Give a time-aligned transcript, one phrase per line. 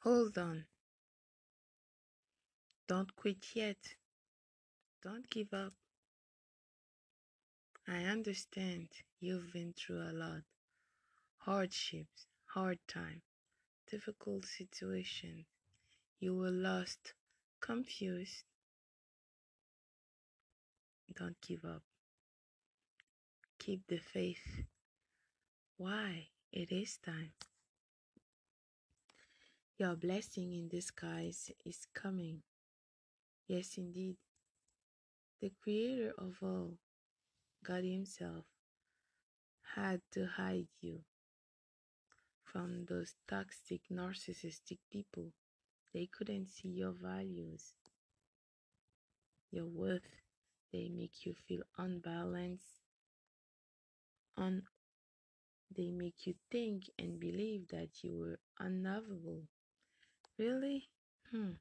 [0.00, 0.64] Hold on.
[2.88, 3.96] Don't quit yet.
[5.02, 5.72] Don't give up.
[7.88, 8.88] I understand
[9.20, 10.42] you've been through a lot
[11.46, 13.22] hardships, hard time,
[13.88, 15.46] difficult situations.
[16.18, 17.14] You were lost,
[17.60, 18.42] confused.
[21.16, 21.82] Don't give up.
[23.60, 24.64] Keep the faith.
[25.76, 26.26] Why?
[26.52, 27.30] It is time.
[29.78, 32.42] Your blessing in disguise is coming.
[33.48, 34.16] Yes, indeed.
[35.40, 36.76] The creator of all,
[37.64, 38.46] God Himself,
[39.74, 41.04] had to hide you
[42.44, 45.32] from those toxic, narcissistic people.
[45.92, 47.74] They couldn't see your values,
[49.50, 50.22] your worth.
[50.72, 52.82] They make you feel unbalanced.
[54.36, 54.66] Un-
[55.70, 59.46] they make you think and believe that you were unlovable.
[60.38, 60.88] Really?
[61.30, 61.52] Hmm.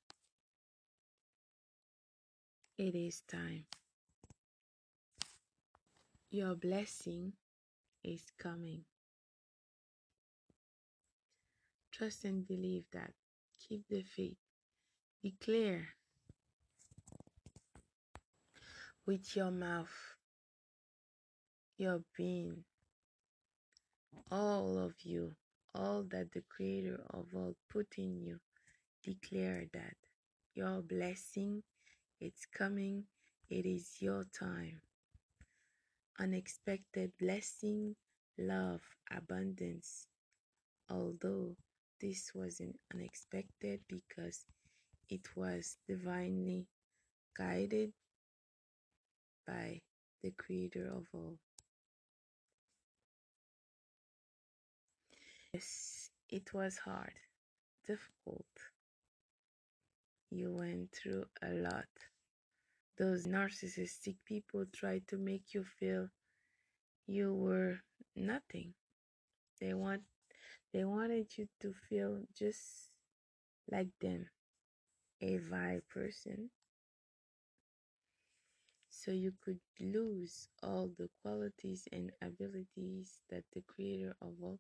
[2.78, 3.64] It is time.
[6.30, 7.32] Your blessing
[8.04, 8.82] is coming.
[11.94, 13.12] Trust and believe that.
[13.68, 14.36] Keep the faith.
[15.24, 15.88] Declare
[19.06, 19.96] with your mouth,
[21.78, 22.66] your being,
[24.30, 25.34] all of you,
[25.74, 28.40] all that the Creator of all put in you.
[29.06, 29.96] Declare that
[30.54, 31.64] your blessing
[32.20, 33.06] it's coming.
[33.50, 34.82] It is your time.
[36.20, 37.96] Unexpected blessing,
[38.38, 40.08] love, abundance.
[40.90, 41.56] Although
[42.02, 44.46] this wasn't unexpected because
[45.10, 46.68] it was divinely
[47.38, 47.94] guided
[49.48, 49.82] by
[50.24, 51.38] the creator of all.
[55.54, 57.14] Yes, it was hard,
[57.88, 58.46] difficult.
[60.36, 61.88] You went through a lot.
[62.98, 66.10] Those narcissistic people tried to make you feel
[67.08, 67.82] you were
[68.16, 68.74] nothing.
[69.62, 70.04] They want
[70.74, 72.92] they wanted you to feel just
[73.72, 74.30] like them,
[75.22, 76.52] a vile person.
[78.90, 84.60] So you could lose all the qualities and abilities that the creator of all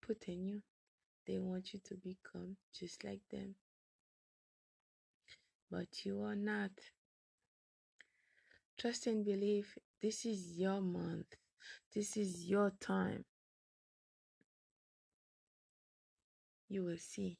[0.00, 0.62] put in you.
[1.26, 3.56] They want you to become just like them.
[5.70, 6.70] But you are not.
[8.78, 11.34] Trust and believe this is your month.
[11.94, 13.24] This is your time.
[16.68, 17.38] You will see.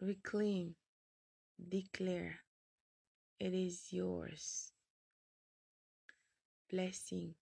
[0.00, 0.74] Reclaim.
[1.68, 2.36] Declare.
[3.38, 4.72] It is yours.
[6.70, 7.34] Blessing.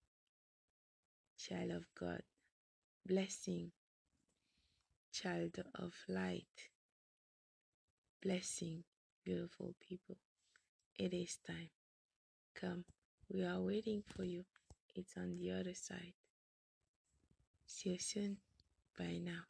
[1.38, 2.22] Child of God.
[3.06, 3.70] Blessing.
[5.12, 6.73] Child of light.
[8.24, 8.84] Blessing.
[9.24, 10.16] Beautiful people.
[10.98, 11.70] It is time.
[12.54, 12.84] Come.
[13.30, 14.44] We are waiting for you.
[14.94, 16.14] It's on the other side.
[17.66, 18.38] See you soon.
[18.98, 19.42] Bye now.